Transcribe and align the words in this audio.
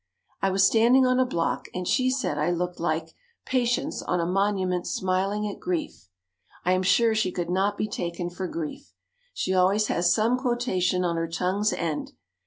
I 0.41 0.49
was 0.49 0.65
standing 0.65 1.05
on 1.05 1.19
a 1.19 1.27
block 1.27 1.67
and 1.75 1.87
she 1.87 2.09
said 2.09 2.39
I 2.39 2.49
looked 2.49 2.79
like 2.79 3.13
"Patience 3.45 4.01
on 4.01 4.19
a 4.19 4.25
monument 4.25 4.87
smiling 4.87 5.47
at 5.47 5.59
Grief." 5.59 6.09
I 6.65 6.71
am 6.71 6.81
sure 6.81 7.13
she 7.13 7.31
could 7.31 7.51
not 7.51 7.77
be 7.77 7.87
taken 7.87 8.31
for 8.31 8.47
"Grief." 8.47 8.93
She 9.31 9.53
always 9.53 9.89
has 9.89 10.11
some 10.11 10.39
quotation 10.39 11.05
on 11.05 11.17
her 11.17 11.27
tongue's 11.27 11.71
end. 11.71 12.13